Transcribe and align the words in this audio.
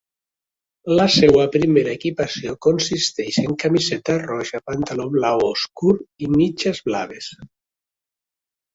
La 0.99 1.03
seua 1.15 1.43
primera 1.55 1.93
equipació 1.97 2.55
consistix 2.67 3.39
en 3.43 3.55
camiseta 3.65 4.17
roja, 4.27 4.63
pantaló 4.73 5.09
blau 5.19 5.47
obscur 5.53 5.97
i 6.29 6.35
mitges 6.41 6.85
blaves. 6.91 7.33